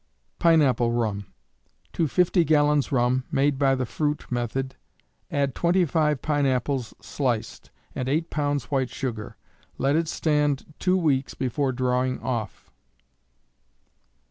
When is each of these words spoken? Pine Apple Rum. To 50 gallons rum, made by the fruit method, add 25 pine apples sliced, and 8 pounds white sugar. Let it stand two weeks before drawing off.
Pine 0.39 0.63
Apple 0.63 0.91
Rum. 0.91 1.27
To 1.93 2.07
50 2.07 2.43
gallons 2.43 2.91
rum, 2.91 3.23
made 3.31 3.59
by 3.59 3.75
the 3.75 3.85
fruit 3.85 4.25
method, 4.31 4.75
add 5.29 5.53
25 5.53 6.23
pine 6.23 6.45
apples 6.47 6.95
sliced, 6.99 7.69
and 7.93 8.09
8 8.09 8.31
pounds 8.31 8.63
white 8.71 8.89
sugar. 8.89 9.37
Let 9.77 9.95
it 9.95 10.07
stand 10.07 10.73
two 10.79 10.97
weeks 10.97 11.35
before 11.35 11.71
drawing 11.71 12.19
off. 12.19 12.71